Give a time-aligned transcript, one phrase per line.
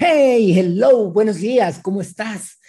[0.00, 2.60] Hey, hello, buenos días, ¿cómo estás?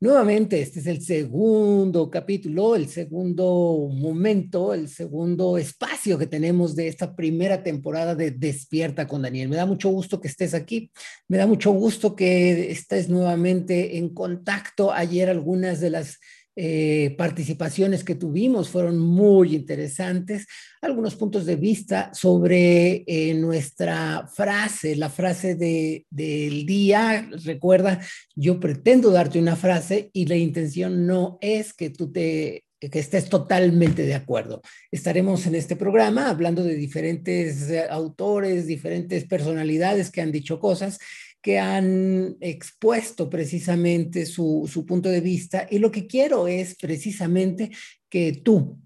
[0.00, 6.88] Nuevamente, este es el segundo capítulo, el segundo momento, el segundo espacio que tenemos de
[6.88, 9.50] esta primera temporada de Despierta con Daniel.
[9.50, 10.90] Me da mucho gusto que estés aquí,
[11.28, 14.90] me da mucho gusto que estés nuevamente en contacto.
[14.90, 16.18] Ayer algunas de las
[16.60, 20.48] eh, participaciones que tuvimos fueron muy interesantes.
[20.82, 27.30] Algunos puntos de vista sobre eh, nuestra frase, la frase de, del día.
[27.44, 28.00] Recuerda,
[28.34, 33.28] yo pretendo darte una frase y la intención no es que tú te que estés
[33.28, 34.62] totalmente de acuerdo.
[34.92, 40.98] Estaremos en este programa hablando de diferentes eh, autores, diferentes personalidades que han dicho cosas
[41.42, 47.70] que han expuesto precisamente su, su punto de vista y lo que quiero es precisamente
[48.08, 48.78] que tú,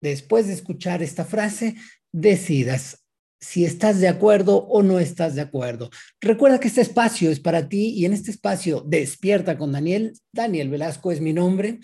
[0.00, 1.76] después de escuchar esta frase,
[2.12, 3.04] decidas
[3.40, 5.90] si estás de acuerdo o no estás de acuerdo.
[6.20, 10.12] Recuerda que este espacio es para ti y en este espacio despierta con Daniel.
[10.32, 11.78] Daniel Velasco es mi nombre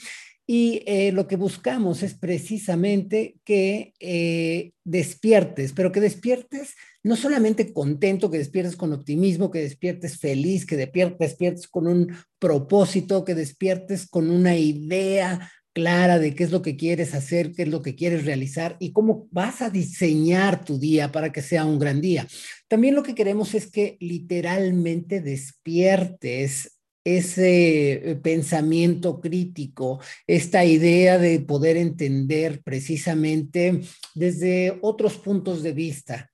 [0.47, 7.73] y eh, lo que buscamos es precisamente que eh, despiertes, pero que despiertes no solamente
[7.73, 14.07] contento, que despiertes con optimismo, que despiertes feliz, que despiertes con un propósito, que despiertes
[14.07, 17.97] con una idea clara de qué es lo que quieres hacer, qué es lo que
[17.97, 22.27] quieres realizar y cómo vas a diseñar tu día para que sea un gran día.
[22.69, 26.74] También lo que queremos es que literalmente despiertes
[27.05, 33.83] ese eh, pensamiento crítico, esta idea de poder entender precisamente
[34.15, 36.31] desde otros puntos de vista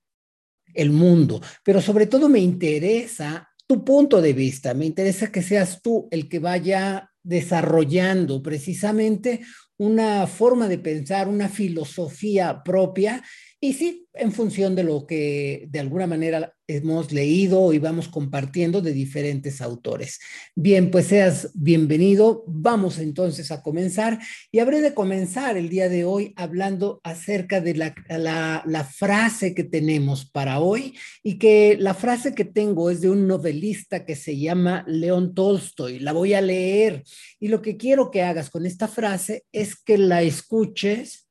[0.73, 5.81] el mundo, pero sobre todo me interesa tu punto de vista, me interesa que seas
[5.81, 9.41] tú el que vaya desarrollando precisamente
[9.77, 13.23] una forma de pensar, una filosofía propia
[13.63, 18.81] y sí, en función de lo que de alguna manera hemos leído y vamos compartiendo
[18.81, 20.19] de diferentes autores.
[20.55, 22.43] Bien, pues seas bienvenido.
[22.47, 24.17] Vamos entonces a comenzar
[24.51, 30.25] y habré de comenzar el día de hoy hablando acerca de la, frase que tenemos
[30.25, 34.83] para hoy y que la frase que tengo es de un novelista que se llama
[34.87, 35.99] León Tolstoy.
[35.99, 37.03] La voy a leer
[37.39, 41.27] y lo que quiero que hagas con esta frase es que la escuches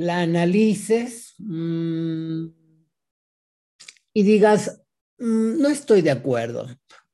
[0.00, 2.46] la analices mm,
[4.14, 4.82] y digas,
[5.18, 6.66] mm, no estoy de acuerdo,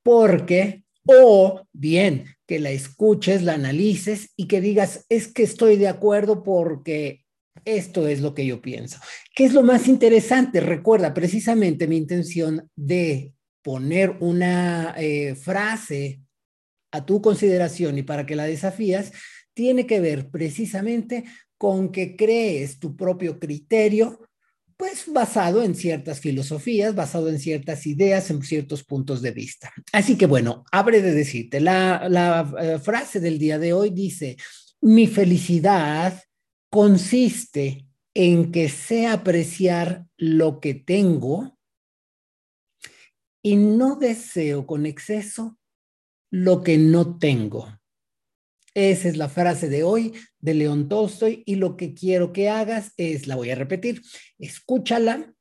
[0.04, 5.88] porque, o bien, que la escuches, la analices y que digas, es que estoy de
[5.88, 7.24] acuerdo porque
[7.64, 9.00] esto es lo que yo pienso.
[9.34, 10.60] ¿Qué es lo más interesante?
[10.60, 16.20] Recuerda, precisamente mi intención de poner una eh, frase
[16.92, 19.10] a tu consideración y para que la desafías,
[19.54, 21.24] tiene que ver precisamente
[21.58, 24.20] con que crees tu propio criterio,
[24.76, 29.72] pues basado en ciertas filosofías, basado en ciertas ideas, en ciertos puntos de vista.
[29.92, 34.36] Así que bueno, abre de decirte, la, la eh, frase del día de hoy dice,
[34.82, 36.22] mi felicidad
[36.70, 41.58] consiste en que sé apreciar lo que tengo
[43.42, 45.58] y no deseo con exceso
[46.30, 47.75] lo que no tengo.
[48.76, 52.92] Esa es la frase de hoy de León Tolstoy y lo que quiero que hagas
[52.98, 54.02] es, la voy a repetir,
[54.38, 55.32] escúchala,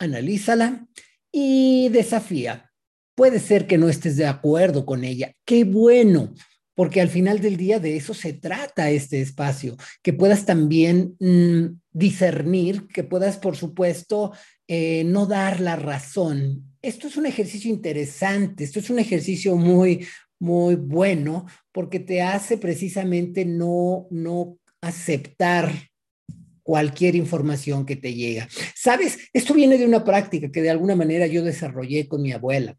[0.00, 0.88] analízala
[1.30, 2.72] y desafía.
[3.14, 5.32] Puede ser que no estés de acuerdo con ella.
[5.44, 6.34] Qué bueno,
[6.74, 11.78] porque al final del día de eso se trata este espacio, que puedas también mm,
[11.92, 14.32] discernir, que puedas, por supuesto,
[14.66, 16.64] eh, no dar la razón.
[16.82, 20.04] Esto es un ejercicio interesante, esto es un ejercicio muy,
[20.38, 25.72] muy bueno porque te hace precisamente no, no aceptar
[26.62, 28.46] cualquier información que te llega.
[28.74, 32.76] Sabes, esto viene de una práctica que de alguna manera yo desarrollé con mi abuela.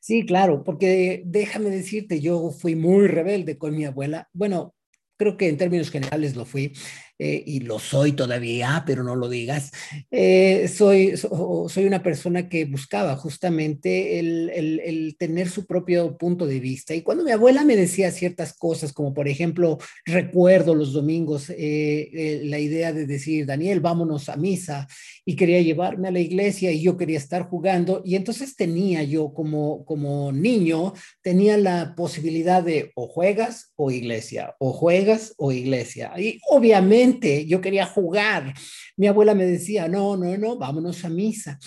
[0.00, 4.28] Sí, claro, porque déjame decirte, yo fui muy rebelde con mi abuela.
[4.32, 4.74] Bueno,
[5.16, 6.72] creo que en términos generales lo fui.
[7.18, 9.70] Eh, y lo soy todavía, pero no lo digas,
[10.10, 16.60] eh, soy, soy una persona que buscaba justamente el, el, tener su propio punto de
[16.60, 16.94] vista.
[16.94, 22.42] Y cuando mi abuela me decía ciertas cosas, como por ejemplo, recuerdo los domingos eh,
[22.44, 24.86] la idea de decir, Daniel, vámonos a misa,
[25.24, 29.32] y quería llevarme a la iglesia y yo quería estar jugando, y entonces tenía yo
[29.32, 30.92] como, como niño,
[31.22, 36.12] tenía la posibilidad de o juegas o iglesia, o juegas o iglesia.
[36.18, 37.05] Y obviamente,
[37.46, 38.54] yo quería jugar.
[38.96, 41.58] Mi abuela me decía, no, no, no, vámonos a misa.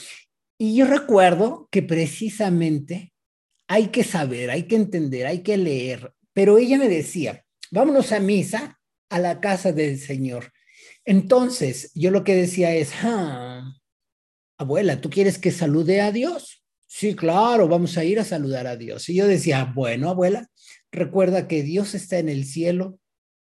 [0.58, 3.14] Y yo recuerdo que precisamente
[3.68, 8.20] hay que saber, hay que entender, hay que leer, pero ella me decía, vámonos a
[8.20, 10.52] misa a la casa del Señor.
[11.06, 13.74] Entonces, yo lo que decía es, ah,
[14.58, 16.64] abuela, ¿tú quieres que salude a Dios?
[16.88, 19.08] Sí, claro, vamos a ir a saludar a Dios.
[19.10, 20.48] Y yo decía, bueno, abuela,
[20.92, 23.00] recuerda que Dios está en el cielo,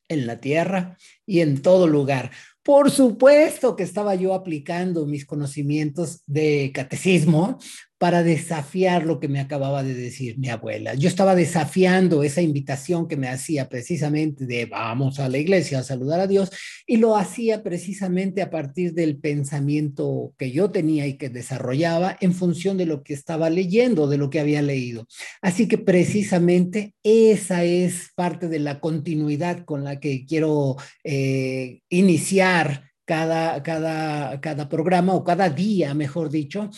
[0.09, 0.97] en la tierra
[1.27, 2.31] y en todo lugar.
[2.62, 7.59] Por supuesto que estaba yo aplicando mis conocimientos de catecismo
[7.99, 10.94] para desafiar lo que me acababa de decir mi abuela.
[10.94, 15.85] Yo estaba desafiando esa invitación que me hacía precisamente de vamos a la iglesia a
[15.85, 16.50] saludar a Dios
[16.87, 22.35] y lo hacía precisamente a partir del pensamiento que yo tenía y que desarrollaba en
[22.35, 25.06] función de lo que estaba leyendo, de lo que había leído.
[25.41, 32.91] Así que precisamente esa es parte de la continuidad con la que quiero eh, iniciar
[33.05, 36.70] cada, cada, cada programa o cada día, mejor dicho.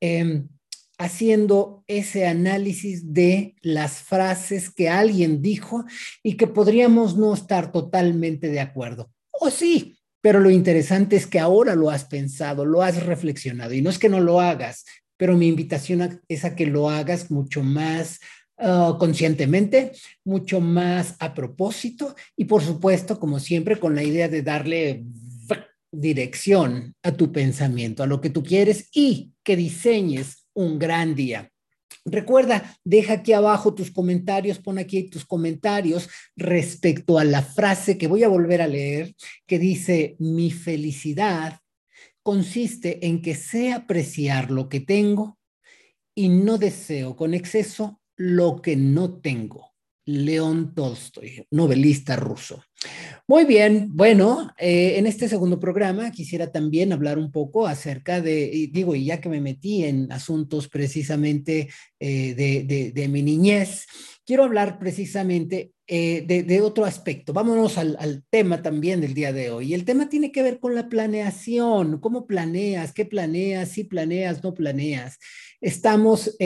[0.00, 0.42] Eh,
[1.00, 5.86] haciendo ese análisis de las frases que alguien dijo
[6.22, 9.10] y que podríamos no estar totalmente de acuerdo.
[9.32, 13.80] O sí, pero lo interesante es que ahora lo has pensado, lo has reflexionado y
[13.80, 14.84] no es que no lo hagas,
[15.16, 18.20] pero mi invitación es a que lo hagas mucho más
[18.58, 19.92] ah, conscientemente,
[20.22, 25.06] mucho más a propósito y por supuesto, como siempre, con la idea de darle
[25.90, 31.50] dirección a tu pensamiento, a lo que tú quieres y que diseñes un gran día.
[32.04, 38.06] Recuerda, deja aquí abajo tus comentarios, pon aquí tus comentarios respecto a la frase que
[38.06, 39.14] voy a volver a leer,
[39.46, 41.60] que dice, mi felicidad
[42.22, 45.38] consiste en que sé apreciar lo que tengo
[46.14, 49.69] y no deseo con exceso lo que no tengo.
[50.10, 52.62] León Tolstoy, novelista ruso.
[53.26, 58.68] Muy bien, bueno, eh, en este segundo programa quisiera también hablar un poco acerca de,
[58.72, 61.68] digo, y ya que me metí en asuntos precisamente
[62.00, 63.86] eh, de, mi niñez,
[64.24, 67.32] quiero hablar precisamente eh, de, otro aspecto.
[67.32, 69.74] Vámonos al, al, tema también del día de hoy.
[69.74, 74.54] El tema tiene que ver con la planeación, cómo planeas, qué planeas, si planeas, no
[74.54, 75.18] planeas.
[75.60, 76.36] Estamos,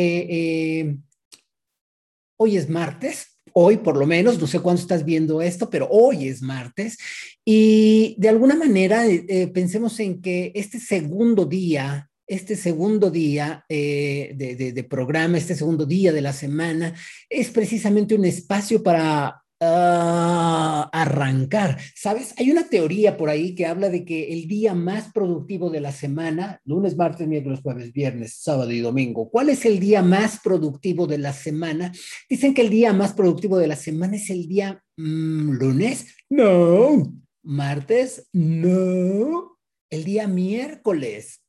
[2.37, 6.29] hoy es martes, hoy por lo menos, no sé cuándo estás viendo esto, pero hoy
[6.29, 6.99] es martes.
[7.45, 14.33] Y de alguna manera eh, pensemos en que este segundo día, este segundo día eh,
[14.35, 16.95] de, programa, este segundo día de la semana,
[17.31, 21.79] es precisamente un espacio para Ah, arrancar.
[21.95, 22.35] ¿Sabes?
[22.37, 25.91] Hay una teoría por ahí que habla de que el día más productivo de la
[25.91, 31.07] semana, lunes, martes, miércoles, jueves, viernes, sábado y domingo, ¿cuál es el día más productivo
[31.07, 31.93] de la semana?
[32.29, 36.15] Dicen que el día más productivo de la semana es el día mm, lunes.
[36.29, 37.15] No.
[37.43, 38.29] Martes.
[38.35, 39.59] No.
[39.89, 41.41] El día miércoles.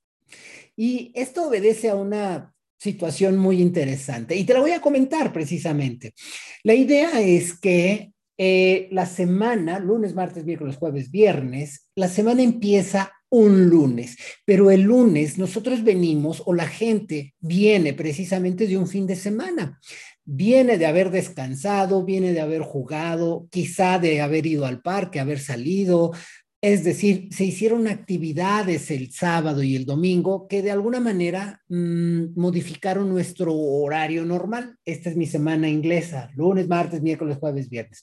[0.77, 2.54] Y esto obedece a una
[2.85, 6.13] situación muy interesante y te la voy a comentar precisamente.
[6.63, 13.11] La idea es que eh, la semana, lunes, martes, miércoles, jueves, viernes, la semana empieza
[13.29, 19.07] un lunes, pero el lunes nosotros venimos o la gente viene precisamente de un fin
[19.07, 19.79] de semana.
[20.27, 25.39] Viene de haber descansado, viene de haber jugado, quizá de haber ido al parque, haber
[25.39, 26.11] salido,
[26.65, 32.29] es decir, se hicieron actividades el sábado y el domingo que de alguna manera mm,
[32.35, 34.75] modificaron nuestro horario normal.
[34.83, 38.01] Esta es mi semana inglesa, lunes, martes, miércoles, jueves, viernes.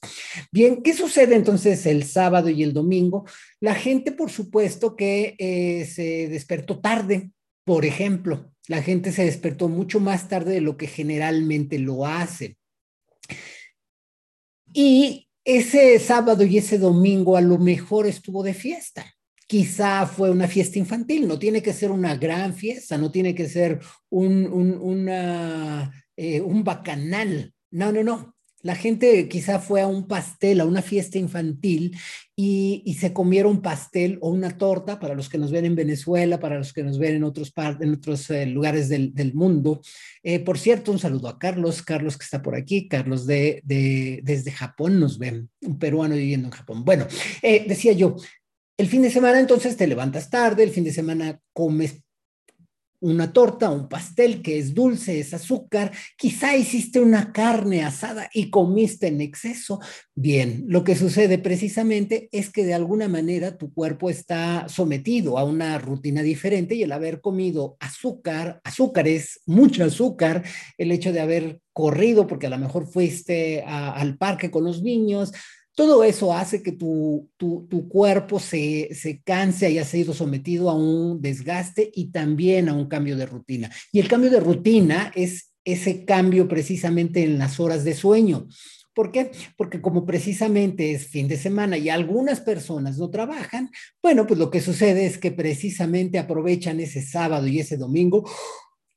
[0.53, 3.25] Bien, ¿qué sucede entonces el sábado y el domingo?
[3.59, 7.33] La gente, por supuesto, que eh, se despertó tarde,
[7.65, 8.53] por ejemplo.
[8.69, 12.57] La gente se despertó mucho más tarde de lo que generalmente lo hace.
[14.73, 19.05] Y ese sábado y ese domingo a lo mejor estuvo de fiesta.
[19.47, 23.49] Quizá fue una fiesta infantil, no tiene que ser una gran fiesta, no tiene que
[23.49, 25.09] ser un, un,
[26.17, 27.53] eh, un bacanal.
[27.71, 28.32] No, no, no.
[28.63, 31.97] La gente quizá fue a un pastel, a una fiesta infantil
[32.37, 36.59] y, se comieron pastel o una torta para los que nos ven en Venezuela, para
[36.59, 39.81] los que nos ven en otros, en otros eh, lugares del, mundo.
[40.23, 43.61] Eh, por cierto, un saludo a Carlos, Carlos que está por aquí, Carlos de,
[44.23, 46.85] desde Japón nos ven, un peruano viviendo en Japón.
[46.85, 47.07] Bueno,
[47.43, 48.17] eh, decía yo,
[48.77, 52.03] el fin de semana entonces te levantas tarde, el fin de semana comes
[53.03, 58.49] una torta, un pastel que es dulce, es azúcar, quizá hiciste una carne asada y
[58.49, 59.81] comiste en exceso.
[60.15, 65.45] Bien, lo que sucede precisamente es que de alguna manera tu cuerpo está sometido a
[65.45, 70.45] una rutina diferente y el haber comido azúcar, azúcares, mucho azúcar,
[70.79, 75.33] el hecho de haber corrido porque a lo mejor fuiste al parque con los niños,
[75.75, 77.31] todo eso hace que tu,
[77.89, 83.17] cuerpo se, se canse, haya sido sometido a un desgaste y también a un cambio
[83.17, 83.71] de rutina.
[83.91, 88.47] Y el cambio de rutina es ese cambio precisamente en las horas de sueño.
[88.95, 89.31] ¿Por qué?
[89.57, 93.71] Porque como precisamente es fin de semana y algunas personas no trabajan,
[94.03, 98.29] bueno, pues lo que sucede es que precisamente aprovechan ese sábado y ese domingo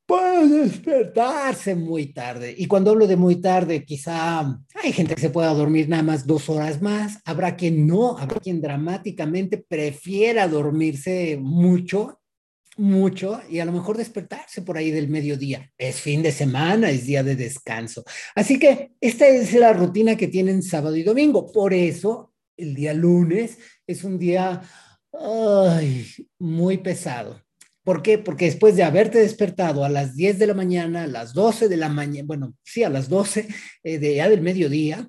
[0.05, 2.53] para despertarse muy tarde.
[2.57, 4.39] Y cuando hablo de muy tarde, quizá
[4.83, 8.39] hay gente que se pueda dormir nada más dos horas más, habrá quien no, habrá
[8.39, 12.19] quien dramáticamente prefiera dormirse mucho
[12.77, 15.71] mucho y a lo mejor despertarse por ahí del mediodía.
[15.77, 18.03] Es fin de semana, es día de descanso.
[18.35, 21.51] Así que esta es la rutina que tienen sábado y domingo.
[21.51, 23.57] Por eso el día lunes
[23.87, 24.61] es un día
[26.39, 27.44] muy pesado.
[27.85, 28.17] ¿Por qué?
[28.17, 31.77] Porque después de haberte despertado a las 10 de la mañana, a las 12 de
[31.77, 33.47] la mañana, bueno, sí, a las 12
[33.83, 35.07] eh, de ya del mediodía,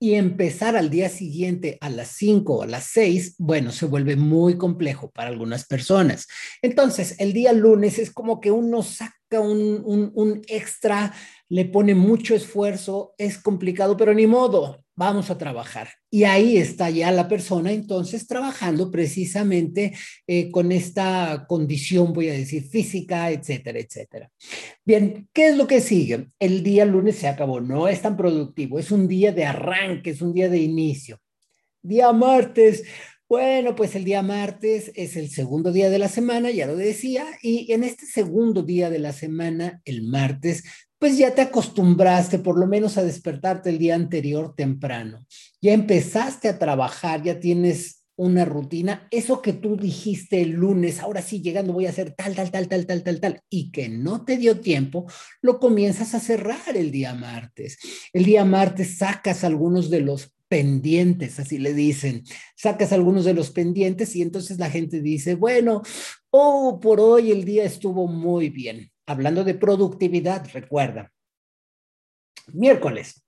[0.00, 4.16] y empezar al día siguiente a las 5 o a las 6, bueno, se vuelve
[4.16, 6.26] muy complejo para algunas personas.
[6.62, 11.14] Entonces, el día lunes es como que uno saca un, un, un extra,
[11.48, 15.90] le pone mucho esfuerzo, es complicado, pero ni modo, vamos a trabajar.
[16.10, 19.94] Y ahí está ya la persona entonces trabajando precisamente
[20.26, 24.30] eh, con esta condición, voy a decir, física, etcétera, etcétera.
[24.84, 26.28] Bien, ¿qué es lo que sigue?
[26.38, 30.22] El día lunes se acabó, no es tan productivo, es un día de arranque, es
[30.22, 31.20] un día de inicio.
[31.82, 32.84] Día martes,
[33.28, 37.26] bueno, pues el día martes es el segundo día de la semana, ya lo decía,
[37.42, 40.62] y en este segundo día de la semana, el martes,
[40.98, 45.26] pues ya te acostumbraste por lo menos a despertarte el día anterior temprano.
[45.60, 51.20] Ya empezaste a trabajar, ya tienes una rutina, eso que tú dijiste el lunes, ahora
[51.20, 54.24] sí llegando voy a hacer tal, tal, tal, tal, tal, tal, tal, y que no
[54.24, 55.04] te dio tiempo,
[55.42, 57.76] lo comienzas a cerrar el día martes.
[58.14, 62.22] El día martes sacas algunos de los pendientes, así le dicen,
[62.56, 65.82] sacas algunos de los pendientes y entonces la gente dice, bueno,
[66.30, 71.12] oh, por hoy el día estuvo muy bien hablando de productividad, recuerda,
[72.52, 73.22] miércoles.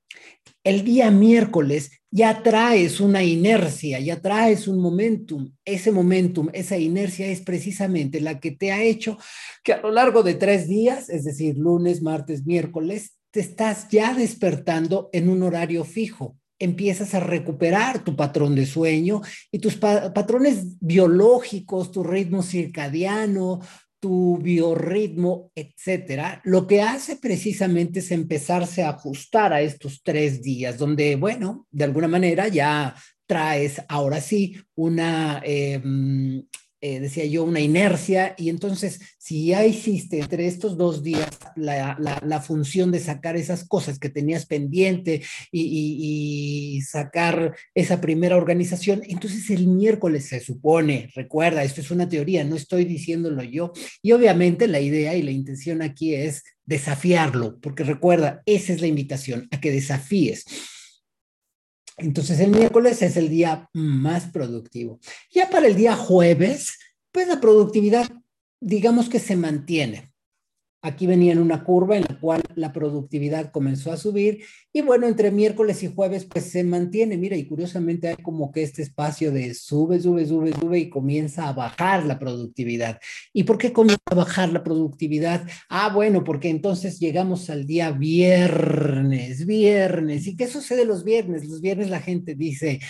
[0.65, 5.53] El día miércoles ya traes una inercia, ya traes un momentum.
[5.65, 9.19] Ese momentum, esa inercia es precisamente la que te ha hecho
[9.63, 14.15] que a lo largo de tres días, es decir, lunes, martes, miércoles, te estás ya
[14.15, 20.79] despertando en un horario fijo empiezas a recuperar tu patrón de sueño y tus patrones
[20.81, 23.61] biológicos, tu ritmo circadiano,
[24.01, 30.79] tu biorritmo, etcétera, lo que hace precisamente es empezarse a ajustar a estos tres días,
[30.79, 32.95] donde, bueno, de alguna manera ya
[33.27, 36.43] traes ahora sí una em,
[36.81, 42.41] eh, decía yo, una inercia y entonces si ya hiciste entre estos dos días la,
[42.41, 49.67] función de sacar esas cosas que tenías pendiente y, sacar esa primera organización, entonces el
[49.67, 54.81] miércoles se supone, recuerda, esto es una teoría, no estoy diciéndolo yo, y obviamente la
[54.81, 59.73] idea y la intención aquí es desafiarlo, porque recuerda, esa es la invitación, a que
[59.73, 60.45] desafíes.
[61.99, 65.01] Entonces el miércoles es el día más productivo.
[65.31, 66.79] Ya para el día jueves,
[67.13, 68.09] pues la productividad,
[68.61, 70.13] digamos que se mantiene.
[70.81, 75.07] Aquí venía en una curva en la cual la productividad comenzó a subir y bueno,
[75.07, 77.17] entre miércoles y jueves pues se mantiene.
[77.17, 81.49] Mira, y curiosamente hay como que este espacio de sube, sube, sube, sube y comienza
[81.49, 83.01] a bajar la productividad.
[83.33, 85.49] ¿Y por qué comienza a bajar la productividad?
[85.69, 90.27] Ah, bueno, porque entonces llegamos al día viernes, viernes.
[90.27, 91.47] ¿Y qué sucede los viernes?
[91.47, 92.81] Los viernes la gente dice,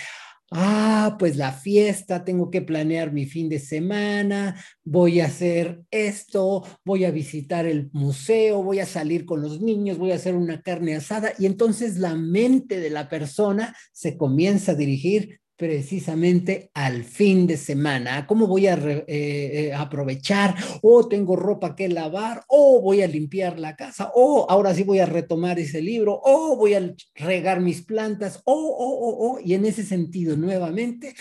[0.50, 6.64] Ah, pues la fiesta, tengo que planear mi fin de semana, voy a hacer esto,
[6.87, 10.62] voy a visitar el museo, voy a salir con los niños, voy a hacer una
[10.62, 17.02] carne asada y entonces la mente de la persona se comienza a dirigir precisamente al
[17.02, 18.26] fin de semana.
[18.26, 20.54] ¿Cómo voy a eh, eh, aprovechar?
[20.82, 24.84] O oh, tengo ropa que lavar, o voy a limpiar la casa, o ahora sí
[24.84, 29.54] voy a retomar ese libro, o voy a regar mis plantas, o, o, o, y
[29.54, 31.14] en ese sentido nuevamente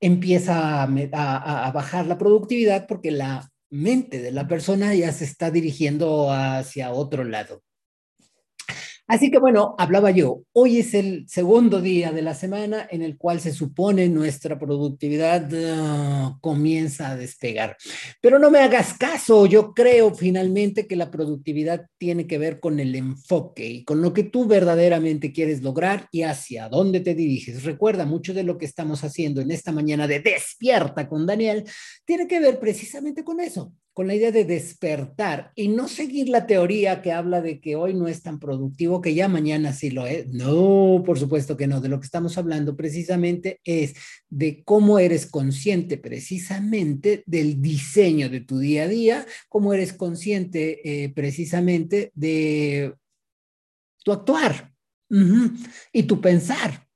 [0.00, 6.30] empieza a bajar la productividad porque la mente de la persona ya se está dirigiendo
[6.30, 7.62] hacia otro lado.
[9.06, 13.18] Así que bueno, hablaba yo, hoy es el segundo día de la semana en el
[13.18, 17.76] cual se supone nuestra productividad ah, comienza a despegar.
[18.22, 22.80] Pero no me hagas caso, yo creo finalmente que la productividad tiene que ver con
[22.80, 27.64] el enfoque y con lo que tú verdaderamente quieres lograr y hacia dónde te diriges.
[27.64, 31.64] Recuerda, mucho de lo que estamos haciendo en esta mañana de despierta con Daniel
[32.06, 36.46] tiene que ver precisamente con eso, con la idea de despertar y no seguir la
[36.46, 40.06] teoría que habla de que hoy no es tan productivo, que ya mañana sí lo
[40.06, 40.26] es.
[40.28, 41.80] No, por supuesto que no.
[41.80, 43.94] De lo que estamos hablando precisamente es
[44.28, 51.04] de cómo eres consciente precisamente del diseño de tu día a día, cómo eres consciente
[51.04, 52.94] eh, precisamente de
[54.04, 54.74] tu actuar,
[55.92, 56.86] y tu pensar.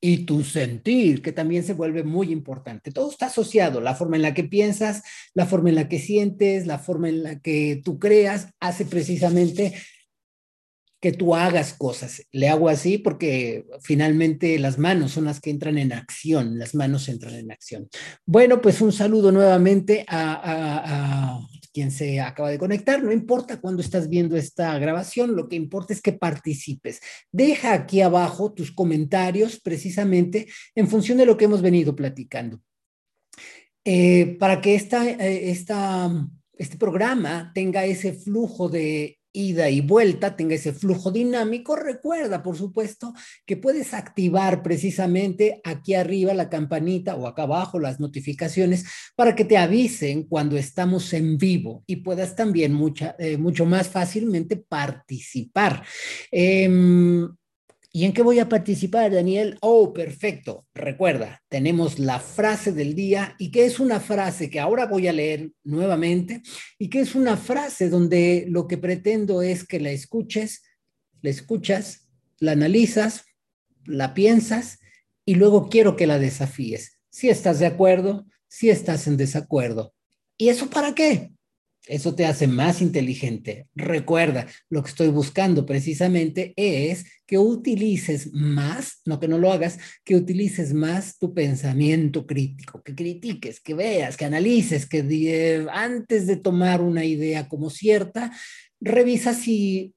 [0.00, 2.90] Y tu sentir, que también se vuelve muy importante.
[2.90, 5.02] Todo está asociado, la forma en la que piensas,
[5.34, 9.74] la forma en la que sientes, la forma en la que tú creas, hace precisamente
[11.00, 12.26] que tú hagas cosas.
[12.30, 17.08] Le hago así porque finalmente las manos son las que entran en acción, las manos
[17.08, 17.88] entran en acción.
[18.26, 21.40] Bueno, pues un saludo nuevamente a,
[21.72, 23.02] quien se acaba de conectar.
[23.02, 27.00] No importa cuando estás viendo esta grabación, lo que importa es que participes.
[27.30, 32.60] Deja aquí abajo tus comentarios precisamente en función de lo que hemos venido platicando.
[33.84, 36.10] Eh, para que eh, esta,
[36.58, 42.56] este programa tenga ese flujo de ida y vuelta, tenga ese flujo dinámico, recuerda, por
[42.56, 43.14] supuesto,
[43.46, 48.84] que puedes activar precisamente aquí arriba la campanita o acá abajo las notificaciones
[49.16, 53.88] para que te avisen cuando estamos en vivo y puedas también mucha, eh, mucho más
[53.88, 55.84] fácilmente participar.
[56.30, 57.28] Em,
[57.92, 59.58] ¿Y en qué voy a participar, Daniel?
[59.62, 60.64] Oh, perfecto.
[60.74, 65.12] Recuerda, tenemos la frase del día y que es una frase que ahora voy a
[65.12, 66.42] leer nuevamente
[66.78, 70.62] y que es una frase donde lo que pretendo es que la escuches,
[71.20, 73.24] la escuchas, la analizas,
[73.86, 74.78] la piensas
[75.24, 77.00] y luego quiero que la desafíes.
[77.10, 79.94] Si estás de acuerdo, si estás en desacuerdo.
[80.36, 81.32] ¿Y eso para qué?
[81.86, 83.66] Eso te hace más inteligente.
[83.74, 89.78] Recuerda, lo que estoy buscando precisamente es que utilices más, no que no lo hagas,
[90.04, 96.36] que utilices más tu pensamiento crítico, que critiques, que veas, que analices, que antes de
[96.36, 98.30] tomar una idea como cierta,
[98.80, 99.94] revisa si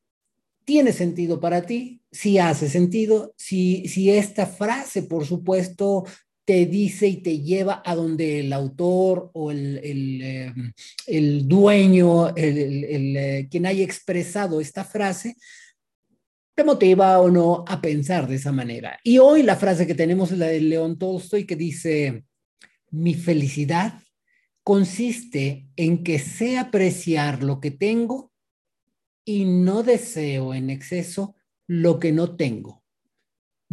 [0.66, 6.06] tiene sentido para ti, si hace sentido, si, si esta frase, por supuesto,
[6.45, 13.15] te dice y te lleva a donde el autor o el, el, em, dueño, el,
[13.15, 15.35] eh, quien haya expresado esta frase,
[16.55, 19.00] te motiva o no a pensar de esa manera.
[19.03, 22.25] Y hoy la frase que tenemos es la de León Tolstoy que dice,
[22.91, 24.00] mi felicidad
[24.63, 28.31] consiste en que sé apreciar lo que tengo
[29.25, 32.83] y no deseo en exceso lo que no tengo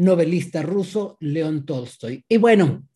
[0.01, 2.25] novelista ruso León Tolstoy.
[2.29, 2.87] Y bueno,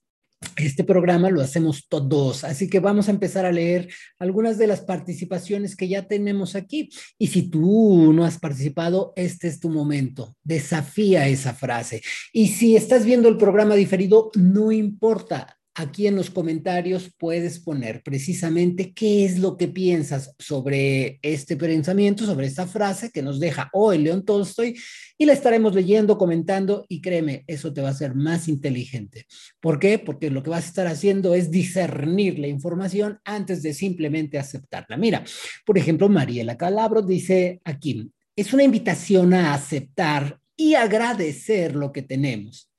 [0.56, 3.88] este programa lo hacemos todos, así que vamos a empezar a leer
[4.18, 6.88] algunas de las participaciones que ya tenemos aquí.
[7.18, 10.36] Y si tú no has participado, este es tu momento.
[10.42, 12.02] Desafía esa frase.
[12.32, 15.58] Y si estás viendo el programa diferido, no importa.
[15.76, 22.24] Aquí en los comentarios puedes poner precisamente qué es lo que piensas sobre este pensamiento,
[22.24, 24.76] sobre esta frase que nos deja hoy León Tolstoy
[25.18, 29.26] y la estaremos leyendo, comentando y créeme, eso te va a hacer más inteligente.
[29.60, 29.98] ¿Por qué?
[29.98, 34.96] Porque lo que vas a estar haciendo es discernir la información antes de simplemente aceptarla.
[34.96, 35.24] Mira,
[35.66, 42.02] por ejemplo, Mariela Calabro dice aquí, es una invitación a aceptar y agradecer lo que
[42.02, 42.70] tenemos.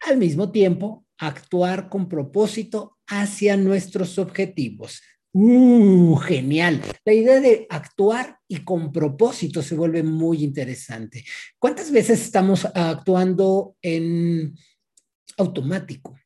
[0.00, 5.02] Al mismo tiempo, actuar con propósito hacia nuestros objetivos.
[5.32, 6.14] ¡Uh!
[6.16, 6.80] Genial.
[7.04, 11.24] La idea de actuar y con propósito se vuelve muy interesante.
[11.58, 14.54] ¿Cuántas veces estamos actuando en
[15.36, 16.16] automático?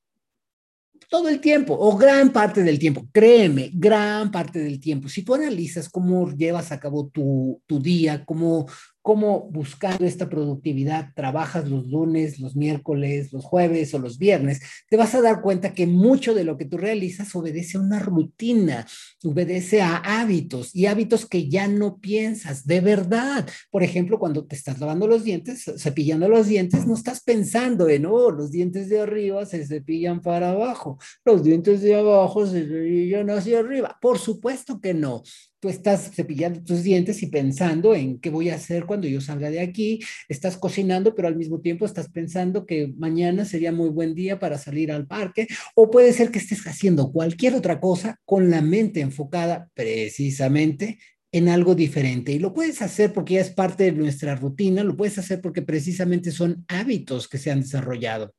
[1.08, 3.08] Todo el tiempo o gran parte del tiempo.
[3.10, 5.08] Créeme, gran parte del tiempo.
[5.08, 8.66] Si tú analizas cómo llevas a cabo tu, tu día, cómo,
[9.02, 14.96] cómo buscando esta productividad trabajas los lunes, los miércoles, los jueves o los viernes, te
[14.96, 18.86] vas a dar cuenta que mucho de lo que tú realizas obedece a una rutina,
[19.24, 23.48] obedece a hábitos y hábitos que ya no piensas de verdad.
[23.70, 28.06] Por ejemplo, cuando te estás lavando los dientes, cepillando los dientes, no estás pensando en,
[28.06, 33.30] oh, los dientes de arriba se cepillan para abajo, los dientes de abajo se cepillan
[33.30, 33.96] hacia arriba.
[34.00, 35.22] Por supuesto que no
[35.60, 39.50] tú estás cepillando tus dientes y pensando en qué voy a hacer cuando yo salga
[39.50, 44.14] de aquí, estás cocinando, pero al mismo tiempo estás pensando que mañana sería muy buen
[44.14, 48.50] día para salir al parque, o puede ser que estés haciendo cualquier otra cosa con
[48.50, 50.98] la mente enfocada precisamente
[51.32, 52.32] en algo diferente.
[52.32, 55.62] Y lo puedes hacer porque ya es parte de nuestra rutina, lo puedes hacer porque
[55.62, 58.34] precisamente son hábitos que se han desarrollado.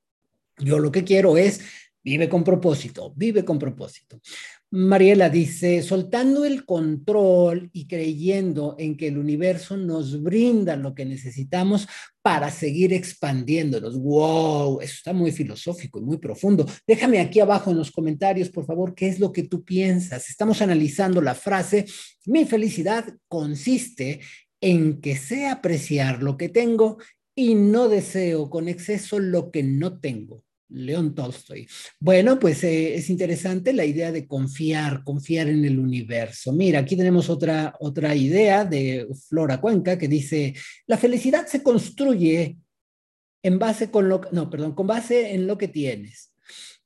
[0.58, 1.62] Yo lo que quiero es
[2.02, 4.20] Vive con propósito, vive con propósito.
[4.72, 11.06] Mariela dice, soltando el control y creyendo en que el universo nos brinda lo que
[11.06, 11.88] necesitamos
[12.22, 13.98] para seguir expandiéndonos.
[13.98, 14.82] ¡Wow!
[14.82, 16.68] Eso está muy filosófico y muy profundo.
[16.86, 20.30] Déjame aquí abajo en los comentarios, por favor, qué es lo que tú piensas.
[20.30, 21.86] Estamos analizando la frase,
[22.26, 24.20] mi felicidad consiste
[24.62, 27.00] en que sé apreciar lo que tengo
[27.34, 30.44] y no deseo con exceso lo que no tengo.
[30.70, 31.68] León Tolstoy.
[32.00, 36.54] Bueno, pues eh, es interesante la idea de confiar, confiar en el universo.
[36.54, 40.54] Mira, aquí tenemos otra, otra idea de Flora Cuenca que dice,
[40.88, 42.58] la felicidad se construye
[43.44, 46.34] en base con lo, no, perdón, con base en lo que tienes,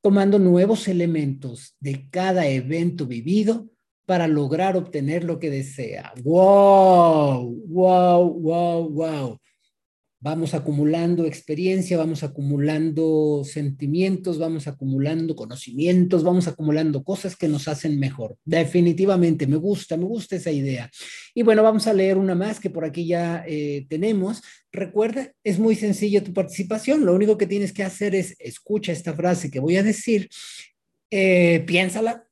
[0.01, 3.69] tomando nuevos elementos de cada evento vivido
[4.05, 6.13] para lograr obtener lo que desea.
[6.23, 7.63] ¡Wow!
[7.67, 8.33] ¡Wow!
[8.39, 8.89] ¡Wow!
[8.89, 9.39] ¡Wow!
[10.23, 17.99] Vamos acumulando experiencia, vamos acumulando sentimientos, vamos acumulando conocimientos, vamos acumulando cosas que nos hacen
[17.99, 18.38] mejor.
[18.45, 20.89] Definitivamente, me gusta, me gusta esa idea.
[21.33, 24.41] Y bueno, vamos a leer una más que por aquí ya eh, tenemos.
[24.71, 27.05] Recuerda, es muy sencilla tu participación.
[27.05, 30.29] Lo único que tienes que hacer es escucha esta frase que voy a decir,
[31.12, 32.29] eh, piénsala,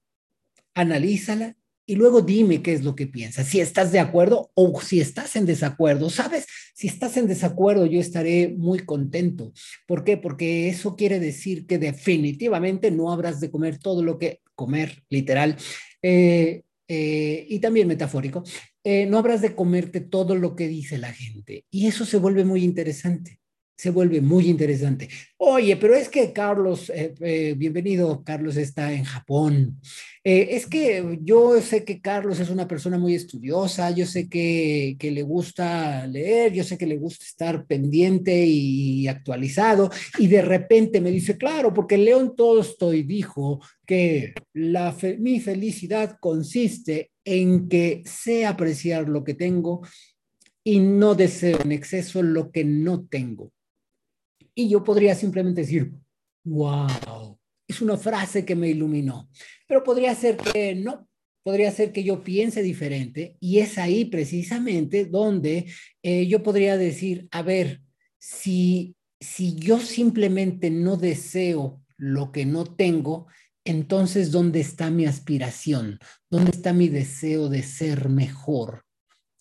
[0.73, 5.01] analízala y luego dime qué es lo que piensas, si estás de acuerdo o si
[5.01, 6.09] estás en desacuerdo.
[6.09, 6.45] ¿Sabes?
[6.73, 9.51] Si estás en desacuerdo, yo estaré muy contento.
[9.87, 10.17] ¿Por qué?
[10.17, 15.57] Porque eso quiere decir que definitivamente no habrás de comer todo lo que comer, literal,
[16.01, 18.43] eh, eh, y también metafórico,
[18.83, 21.65] eh, no habrás de comerte todo lo que dice la gente.
[21.71, 23.40] Y eso se vuelve muy interesante
[23.81, 25.09] se vuelve muy interesante.
[25.37, 29.79] Oye, pero es que Carlos, eh, eh, bienvenido, Carlos está en Japón.
[30.23, 34.95] Eh, es que yo sé que Carlos es una persona muy estudiosa, yo sé que,
[35.01, 39.89] le gusta leer, yo sé que le gusta estar pendiente y actualizado,
[40.19, 47.67] y de repente me dice, claro, porque León Tolstoy dijo que mi felicidad consiste en
[47.67, 49.81] que sé apreciar lo que tengo
[50.63, 53.51] y no deseo en exceso lo que no tengo.
[54.55, 55.93] Y yo podría simplemente decir,
[56.43, 57.37] wow,
[57.67, 59.29] es una frase que me iluminó.
[59.67, 61.07] Pero podría ser que no,
[61.43, 65.65] podría ser que yo piense diferente y es ahí precisamente donde
[66.03, 67.81] eh, yo podría decir, a ver,
[68.19, 73.27] si, si yo simplemente no deseo lo que no tengo,
[73.63, 75.99] entonces ¿dónde está mi aspiración?
[76.29, 78.85] ¿Dónde está mi deseo de ser mejor?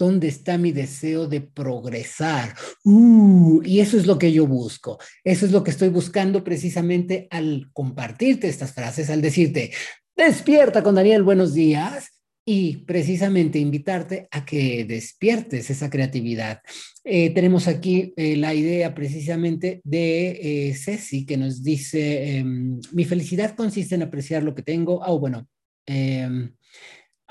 [0.00, 2.54] ¿Dónde está mi deseo de progresar?
[2.84, 4.98] Uh, y eso es lo que yo busco.
[5.22, 9.72] Eso es lo que estoy buscando precisamente al compartirte estas frases, al decirte,
[10.16, 12.22] despierta con Daniel, buenos días.
[12.46, 16.62] Y precisamente invitarte a que despiertes esa creatividad.
[17.04, 23.04] Eh, tenemos aquí eh, la idea precisamente de eh, Ceci que nos dice, em, mi
[23.04, 25.02] felicidad consiste en apreciar lo que tengo.
[25.04, 25.46] Oh, bueno,
[25.84, 26.54] em,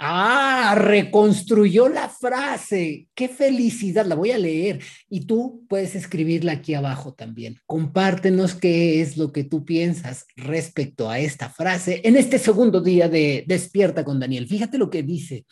[0.02, 3.10] Ah, reconstruyó la frase.
[3.14, 4.80] Qué felicidad, la voy a leer.
[5.10, 7.58] Y tú puedes escribirla aquí abajo también.
[7.66, 13.10] Compártenos qué es lo que tú piensas respecto a esta frase en este segundo día
[13.10, 14.48] de Despierta con Daniel.
[14.48, 15.46] Fíjate lo que dice,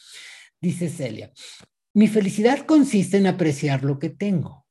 [0.62, 1.30] dice Celia.
[1.94, 4.66] Mi felicidad consiste en apreciar lo que tengo.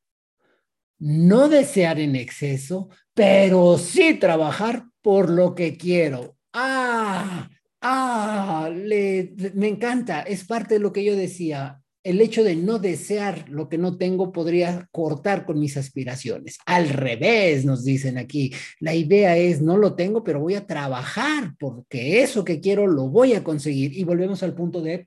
[0.99, 6.39] No desear en exceso, pero sí trabajar por lo que quiero.
[6.55, 11.81] Ah, Ah, me encanta, es parte de lo que yo decía.
[12.03, 16.59] El hecho de no desear lo que no tengo podría cortar con mis aspiraciones.
[16.65, 18.53] Al revés, nos dicen aquí.
[18.79, 23.09] La idea es, no lo tengo, pero voy a trabajar porque eso que quiero lo
[23.09, 23.99] voy a conseguir.
[23.99, 25.05] Y volvemos al punto de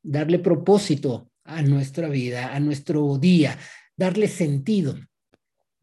[0.00, 3.58] darle propósito a nuestra vida, a nuestro día,
[3.96, 4.94] darle sentido.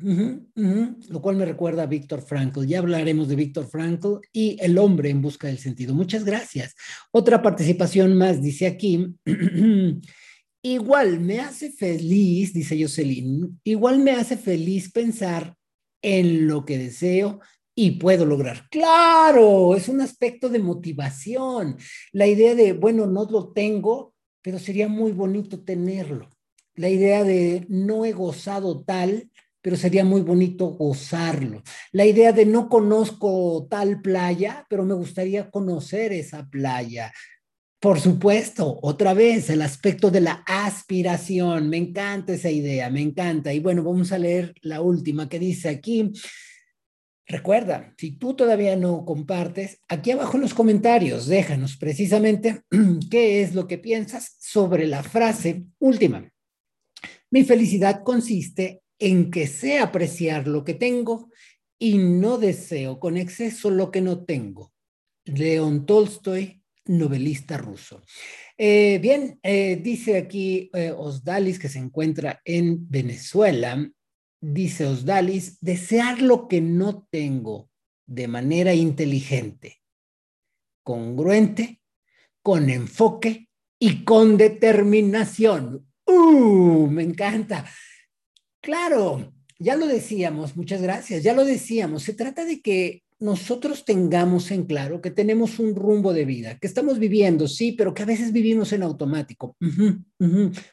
[0.03, 2.65] Lo cual me recuerda a Víctor Frankl.
[2.65, 5.93] Ya hablaremos de Víctor Frankl y el hombre en busca del sentido.
[5.93, 6.75] Muchas gracias.
[7.11, 9.15] Otra participación más, dice aquí.
[10.61, 15.55] igual me hace feliz, dice Jocelyn, igual me hace feliz pensar
[16.01, 17.39] en lo que deseo
[17.75, 18.67] y puedo lograr.
[18.69, 21.77] Claro, es un aspecto de motivación.
[22.11, 26.29] La idea de, bueno, no lo tengo, pero sería muy bonito tenerlo.
[26.75, 29.29] La idea de no he gozado tal,
[29.63, 31.63] pero sería muy bonito gozarlo.
[31.93, 37.13] La idea de no conozco tal playa, pero me gustaría conocer esa playa.
[37.79, 41.69] Por supuesto, otra vez, el aspecto de la aspiración.
[41.69, 43.53] Me encanta esa idea, me encanta.
[43.53, 46.11] Y bueno, vamos a leer la última que dice aquí.
[47.25, 52.63] Recuerda, si tú todavía no compartes, aquí abajo en los comentarios, déjanos precisamente
[53.09, 56.29] qué es lo que piensas sobre la frase última.
[57.31, 61.29] Mi felicidad consiste en que sé apreciar lo que tengo
[61.79, 64.73] y no deseo con exceso lo que no tengo.
[65.25, 68.01] León Tolstoy, novelista ruso.
[68.57, 73.89] Eh, bien, eh, dice aquí eh, Osdalis, que se encuentra en Venezuela,
[74.39, 77.69] dice Osdalis, desear lo que no tengo
[78.05, 79.81] de manera inteligente,
[80.83, 81.81] congruente,
[82.41, 85.87] con enfoque y con determinación.
[86.05, 86.87] ¡Uh!
[86.87, 87.65] Me encanta.
[88.63, 94.51] Claro, ya lo decíamos, muchas gracias, ya lo decíamos, se trata de que nosotros tengamos
[94.51, 98.05] en claro que tenemos un rumbo de vida, que estamos viviendo, sí, pero que a
[98.05, 99.57] veces vivimos en automático.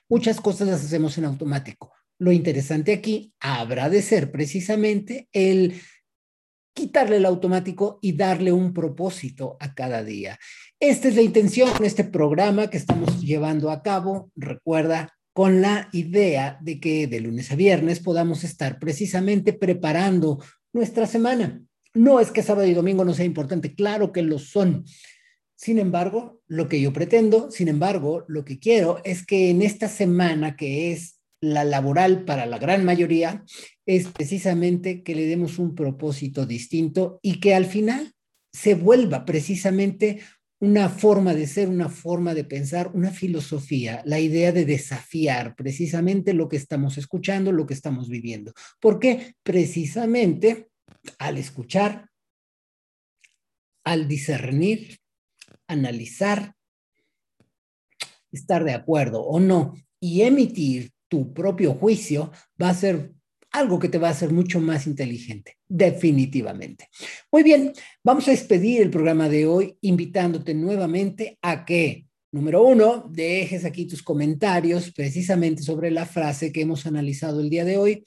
[0.08, 1.92] Muchas cosas las hacemos en automático.
[2.20, 5.74] Lo interesante aquí habrá de ser precisamente el
[6.72, 10.38] quitarle el automático y darle un propósito a cada día.
[10.78, 14.30] Esta es la intención de este programa que estamos llevando a cabo.
[14.36, 21.06] Recuerda, con la idea de que de lunes a viernes podamos estar precisamente preparando nuestra
[21.06, 21.62] semana.
[21.94, 24.84] No es que sábado y domingo no sea importante, claro que lo son.
[25.56, 29.88] Sin embargo, lo que yo pretendo, sin embargo, lo que quiero es que en esta
[29.88, 33.44] semana que es la laboral para la gran mayoría
[33.86, 38.12] es precisamente que le demos un propósito distinto y que al final
[38.52, 40.20] se vuelva precisamente
[40.60, 46.34] una forma de ser, una forma de pensar, una filosofía, la idea de desafiar precisamente
[46.34, 48.52] lo que estamos escuchando, lo que estamos viviendo.
[48.78, 50.68] Porque precisamente
[51.18, 52.10] al escuchar,
[53.84, 54.98] al discernir,
[55.66, 56.54] analizar,
[58.30, 63.14] estar de acuerdo o no y emitir tu propio juicio va a ser
[63.52, 66.88] algo que te va a hacer mucho más inteligente, definitivamente.
[67.32, 67.72] Muy bien,
[68.04, 73.86] vamos a despedir el programa de hoy invitándote nuevamente a que, número uno, dejes aquí
[73.86, 78.04] tus comentarios precisamente sobre la frase que hemos analizado el día de hoy.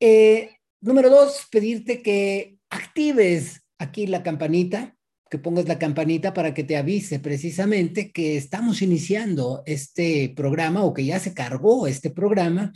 [0.00, 4.94] Eh, número dos, pedirte que actives aquí la campanita
[5.30, 10.94] que pongas la campanita para que te avise precisamente que estamos iniciando este programa o
[10.94, 12.72] que ya se cargó este programa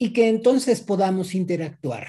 [0.00, 2.08] y que entonces podamos interactuar.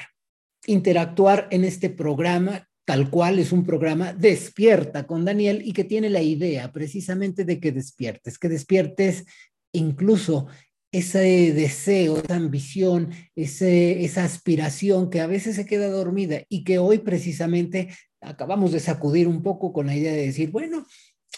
[0.66, 6.10] Interactuar en este programa tal cual es un programa despierta con Daniel y que tiene
[6.10, 9.26] la idea precisamente de que despiertes, que despiertes
[9.72, 10.48] incluso
[10.92, 16.80] ese deseo, esa ambición, ese, esa aspiración que a veces se queda dormida y que
[16.80, 20.86] hoy precisamente acabamos de sacudir un poco con la idea de decir, bueno,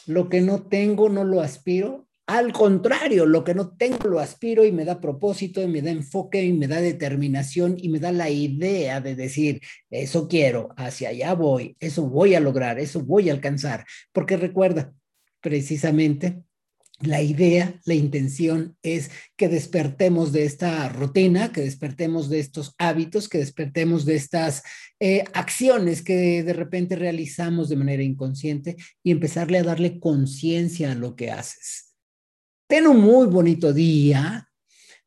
[0.05, 2.07] lo que no tengo no lo aspiro.
[2.25, 5.91] Al contrario, lo que no tengo lo aspiro y me da propósito y me da
[5.91, 9.59] enfoque y me da determinación y me da la idea de decir,
[9.89, 13.85] eso quiero, hacia allá voy, eso voy a lograr, eso voy a alcanzar.
[14.13, 14.93] Porque recuerda,
[15.41, 16.43] precisamente
[17.01, 23.27] la idea, la intención es que despertemos de esta rutina, que despertemos de estos hábitos,
[23.27, 24.63] que despertemos de estas
[25.01, 30.95] eh, acciones que de repente realizamos de manera inconsciente y empezarle a darle conciencia a
[30.95, 31.92] lo que haces.
[32.73, 34.49] Ten un muy bonito día.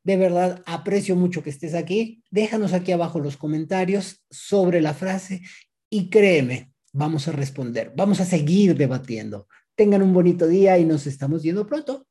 [0.05, 2.22] De verdad, aprecio mucho que estés aquí.
[2.31, 5.42] Déjanos aquí abajo los comentarios sobre la frase
[5.90, 9.48] y créeme, vamos a responder, vamos a seguir debatiendo.
[9.74, 12.07] Tengan un bonito día y nos estamos viendo pronto.